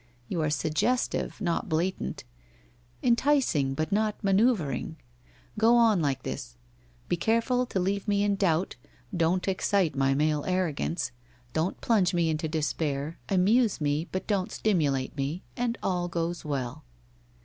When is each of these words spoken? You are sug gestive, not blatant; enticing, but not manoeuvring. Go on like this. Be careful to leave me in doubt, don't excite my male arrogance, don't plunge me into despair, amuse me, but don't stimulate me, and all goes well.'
You 0.27 0.41
are 0.41 0.49
sug 0.49 0.73
gestive, 0.73 1.39
not 1.39 1.69
blatant; 1.69 2.23
enticing, 3.03 3.75
but 3.75 3.91
not 3.91 4.15
manoeuvring. 4.23 4.95
Go 5.59 5.75
on 5.75 6.01
like 6.01 6.23
this. 6.23 6.55
Be 7.07 7.15
careful 7.15 7.67
to 7.67 7.79
leave 7.79 8.07
me 8.07 8.23
in 8.23 8.35
doubt, 8.35 8.77
don't 9.15 9.47
excite 9.47 9.95
my 9.95 10.15
male 10.15 10.43
arrogance, 10.47 11.11
don't 11.53 11.79
plunge 11.81 12.15
me 12.15 12.31
into 12.31 12.47
despair, 12.47 13.19
amuse 13.29 13.79
me, 13.79 14.07
but 14.11 14.25
don't 14.25 14.51
stimulate 14.51 15.15
me, 15.15 15.43
and 15.55 15.77
all 15.83 16.07
goes 16.07 16.43
well.' 16.43 16.83